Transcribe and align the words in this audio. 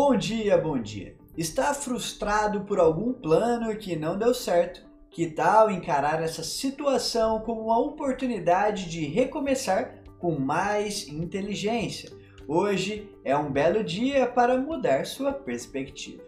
Bom 0.00 0.16
dia, 0.16 0.56
bom 0.56 0.78
dia. 0.78 1.16
Está 1.36 1.74
frustrado 1.74 2.60
por 2.60 2.78
algum 2.78 3.12
plano 3.12 3.74
que 3.76 3.96
não 3.96 4.16
deu 4.16 4.32
certo? 4.32 4.86
Que 5.10 5.26
tal 5.26 5.72
encarar 5.72 6.22
essa 6.22 6.44
situação 6.44 7.40
como 7.40 7.62
uma 7.62 7.80
oportunidade 7.80 8.88
de 8.88 9.04
recomeçar 9.06 9.96
com 10.20 10.38
mais 10.38 11.08
inteligência? 11.08 12.12
Hoje 12.46 13.10
é 13.24 13.36
um 13.36 13.50
belo 13.50 13.82
dia 13.82 14.24
para 14.24 14.56
mudar 14.56 15.04
sua 15.04 15.32
perspectiva. 15.32 16.22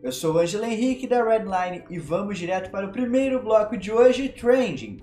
Eu 0.00 0.12
sou 0.12 0.38
Angela 0.38 0.68
Henrique 0.68 1.08
da 1.08 1.20
Redline 1.24 1.82
e 1.90 1.98
vamos 1.98 2.38
direto 2.38 2.70
para 2.70 2.86
o 2.86 2.92
primeiro 2.92 3.42
bloco 3.42 3.76
de 3.76 3.90
hoje, 3.90 4.28
Trending. 4.28 4.98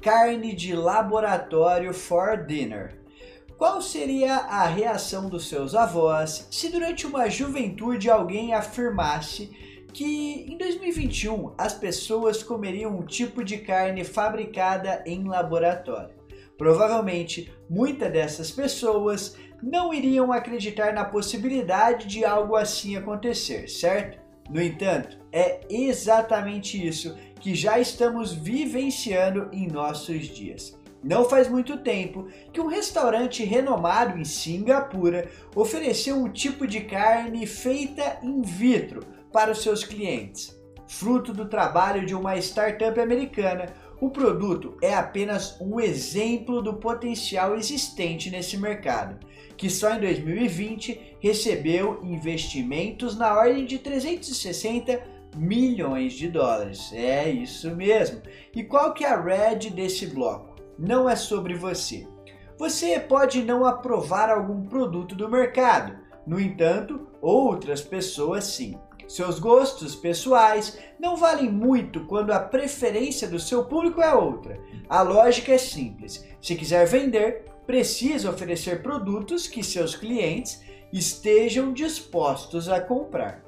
Carne 0.00 0.54
de 0.54 0.74
laboratório 0.74 1.92
for 1.92 2.46
dinner. 2.46 2.98
Qual 3.58 3.82
seria 3.82 4.36
a 4.36 4.68
reação 4.68 5.28
dos 5.28 5.48
seus 5.48 5.74
avós 5.74 6.46
se 6.48 6.68
durante 6.68 7.04
uma 7.08 7.28
juventude 7.28 8.08
alguém 8.08 8.54
afirmasse 8.54 9.50
que 9.92 10.46
em 10.48 10.56
2021 10.56 11.54
as 11.58 11.74
pessoas 11.74 12.40
comeriam 12.40 12.96
um 12.96 13.04
tipo 13.04 13.42
de 13.42 13.58
carne 13.58 14.04
fabricada 14.04 15.02
em 15.04 15.24
laboratório? 15.24 16.14
Provavelmente 16.56 17.52
muitas 17.68 18.12
dessas 18.12 18.52
pessoas 18.52 19.34
não 19.60 19.92
iriam 19.92 20.32
acreditar 20.32 20.92
na 20.92 21.04
possibilidade 21.04 22.06
de 22.06 22.24
algo 22.24 22.54
assim 22.54 22.94
acontecer, 22.94 23.68
certo? 23.68 24.20
No 24.48 24.62
entanto, 24.62 25.18
é 25.32 25.62
exatamente 25.68 26.86
isso 26.86 27.18
que 27.40 27.56
já 27.56 27.76
estamos 27.80 28.32
vivenciando 28.32 29.48
em 29.52 29.66
nossos 29.66 30.28
dias. 30.28 30.77
Não 31.02 31.28
faz 31.28 31.48
muito 31.48 31.78
tempo 31.78 32.26
que 32.52 32.60
um 32.60 32.66
restaurante 32.66 33.44
renomado 33.44 34.18
em 34.18 34.24
Singapura 34.24 35.30
ofereceu 35.54 36.16
um 36.16 36.28
tipo 36.28 36.66
de 36.66 36.80
carne 36.80 37.46
feita 37.46 38.18
in 38.22 38.42
vitro 38.42 39.00
para 39.32 39.52
os 39.52 39.62
seus 39.62 39.84
clientes. 39.84 40.58
Fruto 40.88 41.32
do 41.32 41.46
trabalho 41.46 42.04
de 42.04 42.14
uma 42.14 42.36
startup 42.38 42.98
americana, 42.98 43.66
o 44.00 44.10
produto 44.10 44.76
é 44.80 44.94
apenas 44.94 45.60
um 45.60 45.78
exemplo 45.78 46.62
do 46.62 46.74
potencial 46.74 47.56
existente 47.56 48.30
nesse 48.30 48.56
mercado, 48.56 49.18
que 49.56 49.68
só 49.68 49.94
em 49.94 50.00
2020 50.00 51.16
recebeu 51.20 52.00
investimentos 52.02 53.16
na 53.16 53.36
ordem 53.36 53.66
de 53.66 53.78
360 53.78 55.02
milhões 55.36 56.14
de 56.14 56.28
dólares. 56.28 56.92
É 56.92 57.28
isso 57.28 57.74
mesmo. 57.74 58.22
E 58.54 58.64
qual 58.64 58.94
que 58.94 59.04
é 59.04 59.08
a 59.08 59.20
red 59.20 59.70
desse 59.70 60.06
bloco? 60.06 60.57
Não 60.78 61.08
é 61.08 61.16
sobre 61.16 61.54
você. 61.54 62.06
Você 62.58 62.98
pode 63.00 63.42
não 63.42 63.64
aprovar 63.64 64.30
algum 64.30 64.62
produto 64.62 65.14
do 65.14 65.28
mercado, 65.28 65.96
no 66.26 66.38
entanto, 66.38 67.08
outras 67.20 67.80
pessoas 67.80 68.44
sim. 68.44 68.78
Seus 69.08 69.38
gostos 69.38 69.96
pessoais 69.96 70.78
não 71.00 71.16
valem 71.16 71.50
muito 71.50 72.04
quando 72.04 72.30
a 72.30 72.38
preferência 72.38 73.26
do 73.26 73.38
seu 73.38 73.64
público 73.64 74.02
é 74.02 74.14
outra. 74.14 74.60
A 74.86 75.00
lógica 75.00 75.52
é 75.52 75.58
simples: 75.58 76.26
se 76.42 76.54
quiser 76.54 76.86
vender, 76.86 77.46
precisa 77.66 78.28
oferecer 78.28 78.82
produtos 78.82 79.46
que 79.46 79.62
seus 79.62 79.96
clientes 79.96 80.62
estejam 80.92 81.72
dispostos 81.72 82.68
a 82.68 82.80
comprar. 82.80 83.42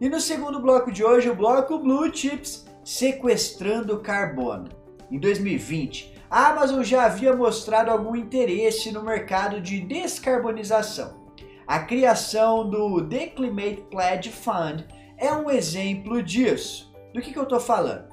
E 0.00 0.08
no 0.08 0.20
segundo 0.20 0.60
bloco 0.60 0.90
de 0.90 1.04
hoje, 1.04 1.28
o 1.28 1.36
bloco 1.36 1.78
Blue 1.78 2.10
Chips 2.14 2.66
sequestrando 2.82 4.00
carbono. 4.00 4.68
Em 5.10 5.18
2020, 5.18 6.15
a 6.30 6.48
Amazon 6.48 6.82
já 6.82 7.04
havia 7.04 7.34
mostrado 7.34 7.90
algum 7.90 8.16
interesse 8.16 8.90
no 8.90 9.02
mercado 9.02 9.60
de 9.60 9.80
descarbonização. 9.80 11.24
A 11.66 11.80
criação 11.80 12.68
do 12.68 13.06
The 13.08 13.28
Climate 13.28 13.84
Pledge 13.90 14.30
Fund 14.30 14.84
é 15.16 15.32
um 15.32 15.50
exemplo 15.50 16.22
disso. 16.22 16.94
Do 17.14 17.20
que, 17.20 17.32
que 17.32 17.38
eu 17.38 17.44
estou 17.44 17.60
falando? 17.60 18.08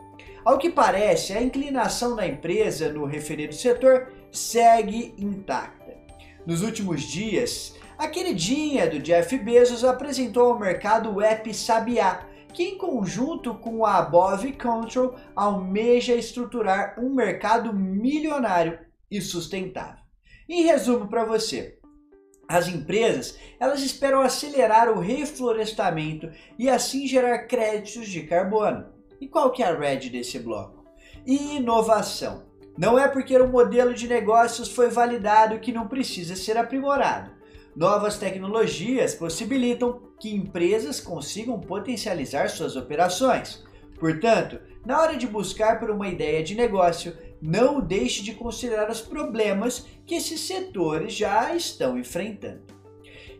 Ao 0.45 0.57
que 0.57 0.69
parece, 0.69 1.33
a 1.33 1.41
inclinação 1.41 2.15
da 2.15 2.27
empresa 2.27 2.91
no 2.91 3.05
referido 3.05 3.53
setor 3.53 4.11
segue 4.31 5.13
intacta. 5.17 5.95
Nos 6.45 6.61
últimos 6.61 7.01
dias, 7.03 7.75
a 7.97 8.07
queridinha 8.07 8.89
do 8.89 8.99
Jeff 8.99 9.37
Bezos 9.37 9.83
apresentou 9.83 10.51
ao 10.51 10.59
mercado 10.59 11.09
o 11.09 11.21
app 11.21 11.53
Sabiá, 11.53 12.25
que 12.53 12.63
em 12.63 12.77
conjunto 12.77 13.55
com 13.55 13.85
a 13.85 13.97
Above 13.97 14.53
Control 14.53 15.15
almeja 15.35 16.13
estruturar 16.13 16.95
um 16.99 17.13
mercado 17.13 17.73
milionário 17.73 18.79
e 19.09 19.19
sustentável. 19.19 20.03
Em 20.47 20.63
resumo 20.63 21.07
para 21.07 21.25
você, 21.25 21.79
as 22.47 22.67
empresas 22.67 23.37
elas 23.59 23.81
esperam 23.81 24.21
acelerar 24.21 24.89
o 24.89 24.99
reflorestamento 24.99 26.29
e 26.57 26.69
assim 26.69 27.07
gerar 27.07 27.47
créditos 27.47 28.07
de 28.07 28.23
carbono. 28.23 28.85
E 29.19 29.27
qual 29.27 29.51
que 29.51 29.63
é 29.63 29.67
a 29.67 29.77
red 29.77 30.09
desse 30.09 30.37
bloco? 30.37 30.83
Inovação. 31.25 32.43
Não 32.77 32.99
é 32.99 33.07
porque 33.07 33.37
o 33.37 33.47
modelo 33.47 33.93
de 33.93 34.07
negócios 34.07 34.69
foi 34.69 34.89
validado 34.89 35.59
que 35.59 35.71
não 35.71 35.87
precisa 35.87 36.35
ser 36.35 36.57
aprimorado. 36.57 37.31
Novas 37.75 38.17
tecnologias 38.17 39.15
possibilitam 39.15 39.99
que 40.19 40.33
empresas 40.33 40.99
consigam 40.99 41.59
potencializar 41.59 42.49
suas 42.49 42.75
operações. 42.75 43.63
Portanto, 43.99 44.59
na 44.85 45.01
hora 45.01 45.17
de 45.17 45.25
buscar 45.25 45.79
por 45.79 45.89
uma 45.89 46.07
ideia 46.07 46.43
de 46.43 46.53
negócio, 46.53 47.17
não 47.41 47.81
deixe 47.81 48.21
de 48.21 48.33
considerar 48.33 48.91
os 48.91 49.01
problemas 49.01 49.87
que 50.05 50.15
esses 50.15 50.41
setores 50.41 51.13
já 51.13 51.55
estão 51.55 51.97
enfrentando. 51.97 52.61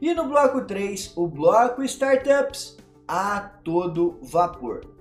E 0.01 0.13
no 0.13 0.27
bloco 0.27 0.65
3, 0.65 1.13
o 1.15 1.27
bloco 1.27 1.83
Startups 1.83 2.77
a 3.07 3.39
todo 3.39 4.17
vapor. 4.21 4.92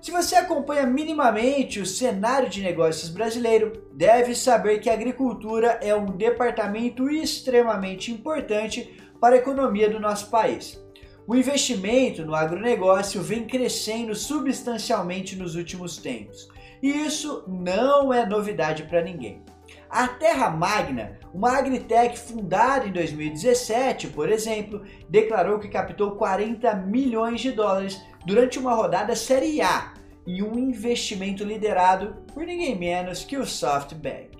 Se 0.00 0.12
você 0.12 0.36
acompanha 0.36 0.86
minimamente 0.86 1.80
o 1.80 1.86
cenário 1.86 2.48
de 2.48 2.62
negócios 2.62 3.10
brasileiro, 3.10 3.84
deve 3.92 4.34
saber 4.34 4.78
que 4.78 4.88
a 4.88 4.92
agricultura 4.92 5.78
é 5.82 5.94
um 5.94 6.16
departamento 6.16 7.10
extremamente 7.10 8.12
importante 8.12 8.96
para 9.20 9.34
a 9.34 9.38
economia 9.38 9.90
do 9.90 9.98
nosso 9.98 10.30
país. 10.30 10.80
O 11.26 11.34
investimento 11.34 12.24
no 12.24 12.34
agronegócio 12.34 13.20
vem 13.20 13.44
crescendo 13.44 14.14
substancialmente 14.14 15.36
nos 15.36 15.56
últimos 15.56 15.98
tempos, 15.98 16.48
e 16.80 16.90
isso 16.90 17.44
não 17.48 18.12
é 18.12 18.24
novidade 18.24 18.84
para 18.84 19.02
ninguém. 19.02 19.42
A 19.90 20.06
Terra 20.06 20.50
Magna, 20.50 21.18
uma 21.32 21.56
agritech 21.56 22.18
fundada 22.18 22.86
em 22.86 22.92
2017, 22.92 24.08
por 24.08 24.28
exemplo, 24.28 24.82
declarou 25.08 25.58
que 25.58 25.68
captou 25.68 26.12
40 26.12 26.74
milhões 26.74 27.40
de 27.40 27.52
dólares 27.52 27.98
durante 28.26 28.58
uma 28.58 28.74
rodada 28.74 29.16
Série 29.16 29.62
A 29.62 29.94
e 30.26 30.42
um 30.42 30.58
investimento 30.58 31.42
liderado 31.42 32.16
por 32.34 32.44
ninguém 32.44 32.78
menos 32.78 33.24
que 33.24 33.38
o 33.38 33.46
SoftBank. 33.46 34.36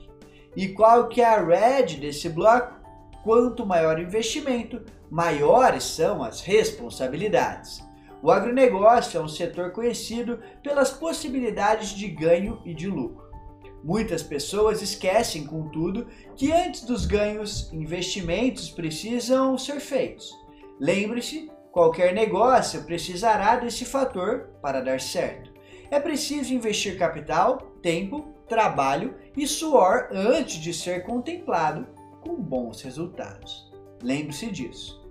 E 0.55 0.69
qual 0.69 1.09
que 1.09 1.23
é 1.23 1.25
a 1.25 1.43
red 1.43 1.97
desse 1.97 2.29
bloco? 2.29 2.77
Quanto 3.25 3.65
maior 3.65 3.97
o 3.97 4.03
investimento, 4.03 4.83
maiores 5.11 5.85
são 5.85 6.23
as 6.23 6.43
responsabilidades. 6.43 7.83
O 8.23 8.31
agronegócio 8.31 9.19
é 9.19 9.23
um 9.23 9.29
setor 9.29 9.71
conhecido 9.71 10.41
pelas 10.63 10.91
possibilidades 10.91 11.91
de 11.91 12.09
ganho 12.09 12.61
e 12.67 12.75
de 12.75 12.87
lucro. 12.87 13.28
Muitas 13.83 14.23
pessoas 14.23 14.83
esquecem, 14.83 15.47
contudo, 15.47 16.07
que 16.37 16.51
antes 16.53 16.83
dos 16.83 17.07
ganhos, 17.07 17.73
investimentos 17.73 18.71
precisam 18.71 19.57
ser 19.57 19.81
feitos. 19.81 20.37
Lembre-se, 20.81 21.51
qualquer 21.71 22.13
negócio 22.13 22.85
precisará 22.85 23.57
desse 23.57 23.85
fator 23.85 24.51
para 24.61 24.81
dar 24.81 25.01
certo. 25.01 25.53
É 25.91 25.99
preciso 26.01 26.53
investir 26.53 26.99
capital, 26.99 27.59
tempo, 27.81 28.35
trabalho 28.49 29.15
e 29.37 29.47
suor 29.47 30.09
antes 30.11 30.57
de 30.57 30.73
ser 30.75 31.05
contemplado 31.05 31.87
com 32.21 32.35
bons 32.35 32.83
resultados. 32.83 33.71
Lembre-se 34.03 34.51
disso. 34.51 35.03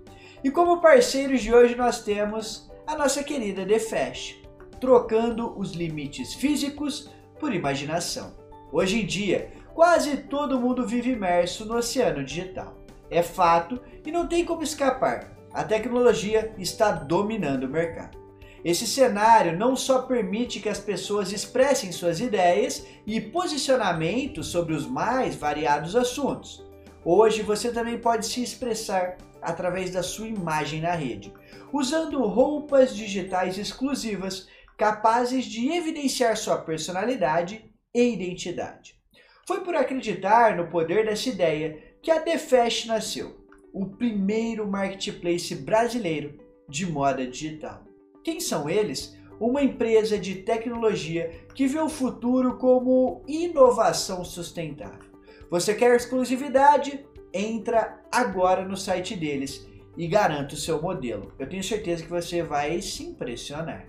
E 0.42 0.50
como 0.50 0.80
parceiros 0.80 1.42
de 1.42 1.52
hoje 1.52 1.74
nós 1.74 2.02
temos 2.02 2.70
a 2.86 2.96
nossa 2.96 3.22
querida 3.22 3.64
DeFash, 3.64 4.40
trocando 4.80 5.58
os 5.58 5.72
limites 5.72 6.34
físicos 6.34 7.10
por 7.40 7.52
imaginação. 7.52 8.47
Hoje 8.70 9.00
em 9.00 9.06
dia, 9.06 9.50
quase 9.74 10.16
todo 10.18 10.60
mundo 10.60 10.86
vive 10.86 11.10
imerso 11.10 11.64
no 11.64 11.76
oceano 11.76 12.22
digital. 12.22 12.76
É 13.10 13.22
fato 13.22 13.80
e 14.04 14.12
não 14.12 14.26
tem 14.26 14.44
como 14.44 14.62
escapar. 14.62 15.32
A 15.52 15.64
tecnologia 15.64 16.52
está 16.58 16.92
dominando 16.92 17.64
o 17.64 17.68
mercado. 17.68 18.18
Esse 18.62 18.86
cenário 18.86 19.56
não 19.56 19.74
só 19.74 20.02
permite 20.02 20.60
que 20.60 20.68
as 20.68 20.78
pessoas 20.78 21.32
expressem 21.32 21.92
suas 21.92 22.20
ideias 22.20 22.86
e 23.06 23.20
posicionamentos 23.20 24.48
sobre 24.48 24.74
os 24.74 24.86
mais 24.86 25.34
variados 25.34 25.96
assuntos. 25.96 26.62
Hoje 27.04 27.40
você 27.42 27.72
também 27.72 27.98
pode 27.98 28.26
se 28.26 28.42
expressar 28.42 29.16
através 29.40 29.92
da 29.92 30.02
sua 30.02 30.26
imagem 30.26 30.82
na 30.82 30.92
rede, 30.92 31.32
usando 31.72 32.20
roupas 32.26 32.94
digitais 32.94 33.56
exclusivas 33.56 34.48
capazes 34.76 35.44
de 35.46 35.70
evidenciar 35.70 36.36
sua 36.36 36.58
personalidade 36.58 37.67
e 37.94 38.12
identidade. 38.12 38.98
Foi 39.46 39.60
por 39.60 39.74
acreditar 39.74 40.56
no 40.56 40.68
poder 40.68 41.06
dessa 41.06 41.28
ideia 41.28 41.78
que 42.02 42.10
a 42.10 42.18
DeFast 42.18 42.86
nasceu, 42.86 43.46
o 43.72 43.86
primeiro 43.86 44.66
marketplace 44.66 45.54
brasileiro 45.54 46.38
de 46.68 46.86
moda 46.86 47.26
digital. 47.26 47.84
Quem 48.22 48.40
são 48.40 48.68
eles? 48.68 49.16
Uma 49.40 49.62
empresa 49.62 50.18
de 50.18 50.36
tecnologia 50.36 51.30
que 51.54 51.66
vê 51.66 51.78
o 51.78 51.88
futuro 51.88 52.58
como 52.58 53.22
inovação 53.26 54.24
sustentável. 54.24 55.08
Você 55.50 55.74
quer 55.74 55.94
exclusividade? 55.96 57.06
Entra 57.32 58.02
agora 58.10 58.64
no 58.64 58.76
site 58.76 59.14
deles 59.14 59.66
e 59.96 60.06
garanta 60.06 60.54
o 60.54 60.58
seu 60.58 60.82
modelo. 60.82 61.32
Eu 61.38 61.48
tenho 61.48 61.62
certeza 61.62 62.02
que 62.02 62.10
você 62.10 62.42
vai 62.42 62.82
se 62.82 63.04
impressionar. 63.04 63.86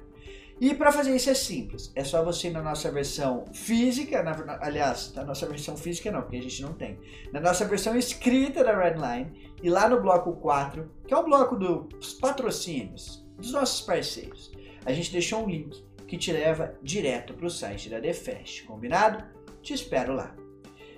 E 0.59 0.73
para 0.73 0.91
fazer 0.91 1.15
isso 1.15 1.29
é 1.29 1.33
simples, 1.33 1.89
é 1.95 2.03
só 2.03 2.23
você 2.23 2.49
ir 2.49 2.51
na 2.51 2.61
nossa 2.61 2.91
versão 2.91 3.45
física, 3.53 4.21
na, 4.21 4.59
aliás, 4.61 5.13
na 5.13 5.23
nossa 5.23 5.45
versão 5.45 5.77
física 5.77 6.11
não, 6.11 6.21
porque 6.21 6.35
a 6.35 6.41
gente 6.41 6.61
não 6.61 6.73
tem, 6.73 6.99
na 7.31 7.39
nossa 7.39 7.63
versão 7.63 7.97
escrita 7.97 8.61
da 8.61 8.77
Redline, 8.77 9.51
e 9.63 9.69
lá 9.69 9.87
no 9.87 10.01
bloco 10.01 10.33
4, 10.33 10.91
que 11.07 11.13
é 11.13 11.17
o 11.17 11.23
bloco 11.23 11.55
dos 11.55 12.13
patrocínios, 12.15 13.25
dos 13.37 13.53
nossos 13.53 13.79
parceiros, 13.81 14.51
a 14.85 14.91
gente 14.91 15.13
deixou 15.13 15.45
um 15.45 15.49
link 15.49 15.81
que 16.05 16.17
te 16.17 16.31
leva 16.31 16.75
direto 16.83 17.33
para 17.33 17.45
o 17.45 17.49
site 17.49 17.89
da 17.89 17.99
Defest, 17.99 18.65
combinado? 18.65 19.23
Te 19.61 19.73
espero 19.73 20.13
lá. 20.13 20.35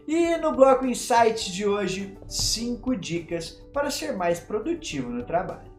E 0.07 0.38
no 0.38 0.56
bloco 0.56 0.86
Insights 0.86 1.46
de 1.46 1.68
hoje, 1.68 2.18
5 2.28 2.96
dicas 2.96 3.62
para 3.72 3.92
ser 3.92 4.14
mais 4.14 4.40
produtivo 4.40 5.10
no 5.10 5.24
trabalho. 5.24 5.70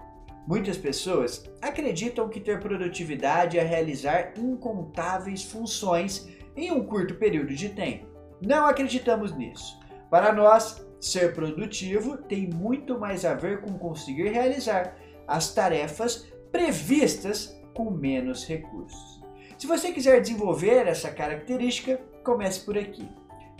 Muitas 0.46 0.76
pessoas 0.76 1.44
acreditam 1.60 2.28
que 2.28 2.40
ter 2.40 2.60
produtividade 2.60 3.58
é 3.58 3.62
realizar 3.62 4.34
incontáveis 4.36 5.44
funções 5.44 6.28
em 6.56 6.72
um 6.72 6.84
curto 6.84 7.14
período 7.14 7.54
de 7.54 7.68
tempo. 7.68 8.06
Não 8.40 8.66
acreditamos 8.66 9.36
nisso. 9.36 9.78
Para 10.10 10.32
nós, 10.32 10.84
ser 11.00 11.32
produtivo 11.34 12.16
tem 12.16 12.48
muito 12.48 12.98
mais 12.98 13.24
a 13.24 13.34
ver 13.34 13.60
com 13.60 13.78
conseguir 13.78 14.28
realizar 14.30 14.96
as 15.26 15.54
tarefas 15.54 16.28
previstas 16.50 17.56
com 17.72 17.90
menos 17.90 18.46
recursos. 18.46 19.22
Se 19.56 19.66
você 19.66 19.92
quiser 19.92 20.20
desenvolver 20.20 20.86
essa 20.86 21.10
característica, 21.10 22.00
comece 22.24 22.60
por 22.60 22.76
aqui. 22.76 23.08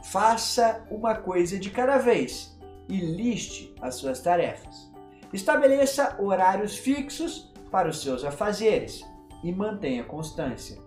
Faça 0.05 0.85
uma 0.91 1.15
coisa 1.15 1.59
de 1.59 1.71
cada 1.71 1.97
vez 1.97 2.59
e 2.89 2.97
liste 2.97 3.73
as 3.81 3.95
suas 3.95 4.21
tarefas. 4.21 4.92
Estabeleça 5.33 6.17
horários 6.19 6.77
fixos 6.77 7.51
para 7.71 7.89
os 7.89 8.03
seus 8.03 8.23
afazeres 8.23 9.03
e 9.43 9.51
mantenha 9.51 10.05
constância. 10.05 10.79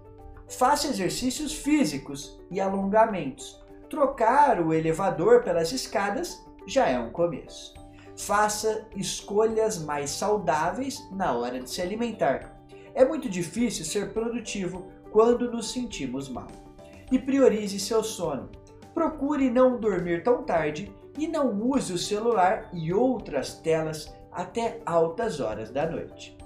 Faça 0.48 0.88
exercícios 0.88 1.52
físicos 1.54 2.40
e 2.52 2.62
alongamentos. 2.62 3.60
Trocar 3.90 4.62
o 4.62 4.72
elevador 4.72 5.44
pelas 5.44 5.72
escadas 5.72 6.46
já 6.68 6.88
é 6.88 7.00
um 7.00 7.10
começo. 7.10 7.74
Faça 8.16 8.88
escolhas 8.96 9.80
mais 9.80 10.12
saudáveis 10.12 11.04
na 11.12 11.34
hora 11.34 11.60
de 11.60 11.70
se 11.70 11.82
alimentar. 11.82 12.62
É 12.94 13.04
muito 13.04 13.28
difícil 13.28 13.84
ser 13.84 14.14
produtivo 14.14 14.88
quando 15.12 15.52
nos 15.52 15.72
sentimos 15.72 16.30
mal. 16.30 16.48
E 17.12 17.18
priorize 17.18 17.80
seu 17.80 18.04
sono. 18.04 18.50
Procure 18.94 19.50
não 19.50 19.80
dormir 19.80 20.24
tão 20.24 20.44
tarde 20.44 20.96
e 21.18 21.28
não 21.28 21.52
use 21.62 21.92
o 21.92 21.98
celular 21.98 22.70
e 22.74 22.94
outras 22.94 23.56
telas 23.56 24.14
até 24.36 24.82
altas 24.86 25.40
horas 25.40 25.72
da 25.72 25.90
noite. 25.90 26.38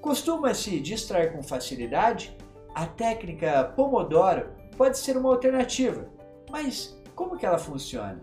Costuma 0.00 0.54
se 0.54 0.80
distrair 0.80 1.32
com 1.32 1.42
facilidade? 1.42 2.36
A 2.74 2.86
técnica 2.86 3.72
Pomodoro 3.76 4.48
pode 4.76 4.98
ser 4.98 5.16
uma 5.16 5.28
alternativa, 5.28 6.08
mas 6.50 6.98
como 7.14 7.36
que 7.36 7.46
ela 7.46 7.58
funciona? 7.58 8.18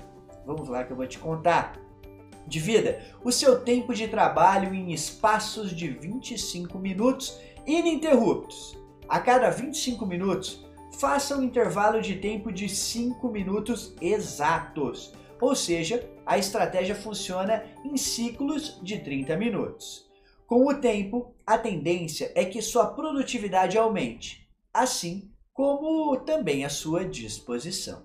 Vamos 0.46 0.68
lá 0.68 0.84
que 0.84 0.92
eu 0.92 0.98
vou 0.98 1.08
te 1.08 1.20
contar. 1.20 1.80
Divida 2.48 3.00
o 3.24 3.32
seu 3.32 3.62
tempo 3.62 3.94
de 3.94 4.08
trabalho 4.08 4.74
em 4.74 4.92
espaços 4.92 5.72
de 5.72 5.88
25 5.88 6.78
minutos 6.80 7.40
ininterruptos. 7.66 8.78
A 9.08 9.20
cada 9.20 9.50
25 9.52 10.06
minutos, 10.06 10.66
faça 11.00 11.38
um 11.38 11.44
intervalo 11.44 12.02
de 12.02 12.16
tempo 12.16 12.52
de 12.52 12.68
5 12.70 13.28
minutos 13.30 13.96
exatos. 14.02 15.14
Ou 15.40 15.56
seja, 15.56 16.08
a 16.26 16.38
estratégia 16.38 16.96
funciona 16.96 17.64
em 17.84 17.98
ciclos 17.98 18.80
de 18.84 19.00
30 19.00 19.36
minutos. 19.38 20.10
Com 20.46 20.68
o 20.68 20.74
tempo, 20.74 21.34
a 21.46 21.58
tendência 21.58 22.32
é 22.36 22.46
que 22.46 22.62
sua 22.62 22.88
produtividade 22.88 23.78
aumente, 23.78 24.48
assim 24.74 25.32
como 25.54 26.18
também 26.18 26.66
a 26.66 26.70
sua 26.70 27.06
disposição. 27.06 28.04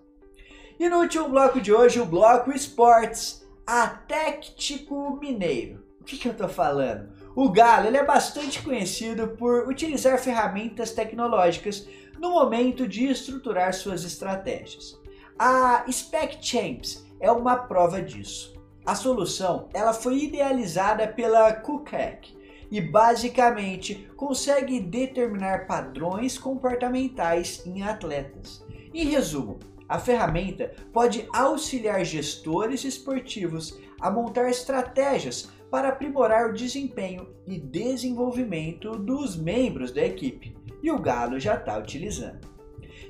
E 0.78 0.88
no 0.88 0.98
último 0.98 1.28
bloco 1.28 1.60
de 1.60 1.72
hoje, 1.72 2.00
o 2.00 2.06
bloco 2.06 2.52
Esportes, 2.52 3.46
Atlético 3.66 5.16
Mineiro. 5.16 5.84
O 6.00 6.04
que, 6.04 6.16
que 6.18 6.28
eu 6.28 6.32
estou 6.32 6.48
falando? 6.48 7.10
O 7.36 7.50
Galo 7.50 7.88
ele 7.88 7.98
é 7.98 8.02
bastante 8.02 8.62
conhecido 8.62 9.28
por 9.28 9.68
utilizar 9.68 10.18
ferramentas 10.18 10.92
tecnológicas 10.92 11.86
no 12.18 12.30
momento 12.30 12.88
de 12.88 13.04
estruturar 13.04 13.74
suas 13.74 14.04
estratégias. 14.04 14.98
A 15.38 15.84
Spec 15.92 16.38
Champs 16.40 17.04
é 17.20 17.30
uma 17.30 17.54
prova 17.56 18.00
disso. 18.00 18.54
A 18.86 18.94
solução 18.94 19.68
ela 19.74 19.92
foi 19.92 20.16
idealizada 20.16 21.06
pela 21.06 21.52
Kukek 21.52 22.34
e 22.70 22.80
basicamente 22.80 24.08
consegue 24.16 24.80
determinar 24.80 25.66
padrões 25.66 26.38
comportamentais 26.38 27.62
em 27.66 27.82
atletas. 27.82 28.64
Em 28.94 29.04
resumo, 29.04 29.58
a 29.86 29.98
ferramenta 29.98 30.74
pode 30.90 31.28
auxiliar 31.34 32.02
gestores 32.02 32.82
esportivos 32.82 33.78
a 34.00 34.10
montar 34.10 34.48
estratégias 34.48 35.50
para 35.70 35.88
aprimorar 35.88 36.48
o 36.48 36.54
desempenho 36.54 37.28
e 37.46 37.58
desenvolvimento 37.58 38.92
dos 38.92 39.36
membros 39.36 39.92
da 39.92 40.04
equipe. 40.04 40.56
E 40.82 40.90
o 40.90 40.98
Galo 40.98 41.38
já 41.38 41.54
está 41.54 41.76
utilizando. 41.78 42.46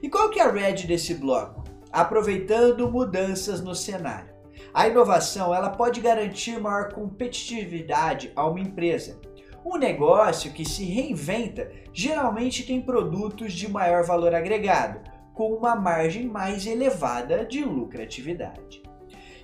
E 0.03 0.09
qual 0.09 0.31
que 0.31 0.41
é 0.41 0.43
a 0.43 0.51
red 0.51 0.87
desse 0.87 1.15
bloco? 1.15 1.67
aproveitando 1.97 2.91
mudanças 2.91 3.63
no 3.63 3.75
cenário. 3.75 4.35
A 4.75 4.87
inovação 4.87 5.55
ela 5.55 5.71
pode 5.71 5.99
garantir 6.01 6.61
maior 6.61 6.93
competitividade 6.93 8.31
a 8.37 8.47
uma 8.47 8.61
empresa. 8.61 9.19
Um 9.65 9.79
negócio 9.79 10.53
que 10.53 10.63
se 10.63 10.85
reinventa 10.85 11.73
geralmente 11.95 12.67
tem 12.67 12.83
produtos 12.83 13.55
de 13.55 13.67
maior 13.67 14.05
valor 14.05 14.35
agregado, 14.35 15.01
com 15.33 15.55
uma 15.55 15.75
margem 15.75 16.27
mais 16.27 16.67
elevada 16.67 17.47
de 17.47 17.65
lucratividade. 17.65 18.83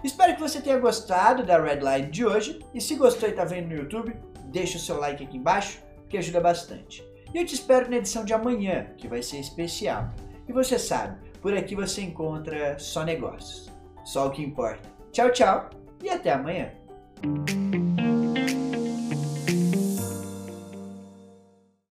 Espero 0.04 0.34
que 0.34 0.40
você 0.40 0.60
tenha 0.60 0.78
gostado 0.78 1.44
da 1.44 1.62
Redline 1.62 2.10
de 2.10 2.26
hoje 2.26 2.58
e 2.74 2.80
se 2.80 2.96
gostou 2.96 3.28
e 3.28 3.32
está 3.32 3.44
vendo 3.44 3.68
no 3.68 3.76
YouTube, 3.76 4.16
deixa 4.46 4.76
o 4.76 4.80
seu 4.80 4.98
like 4.98 5.22
aqui 5.22 5.36
embaixo, 5.36 5.80
que 6.08 6.18
ajuda 6.18 6.40
bastante. 6.40 7.04
E 7.32 7.38
eu 7.38 7.46
te 7.46 7.54
espero 7.54 7.88
na 7.88 7.96
edição 7.96 8.24
de 8.24 8.34
amanhã, 8.34 8.88
que 8.98 9.06
vai 9.06 9.22
ser 9.22 9.38
especial. 9.38 10.10
E 10.48 10.52
você 10.52 10.78
sabe, 10.78 11.16
por 11.40 11.56
aqui 11.56 11.74
você 11.74 12.02
encontra 12.02 12.78
só 12.78 13.04
negócios. 13.04 13.70
Só 14.04 14.26
o 14.26 14.30
que 14.30 14.42
importa. 14.42 14.90
Tchau, 15.12 15.30
tchau 15.30 15.70
e 16.02 16.10
até 16.10 16.32
amanhã. 16.32 16.72